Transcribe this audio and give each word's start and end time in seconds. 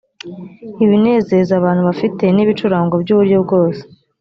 ibinezeza 0.85 1.51
abantu 1.59 1.81
bafite 1.89 2.23
n 2.35 2.37
ibicurangwa 2.43 2.95
by 3.03 3.09
uburyo 3.13 3.37
bwose 3.45 3.81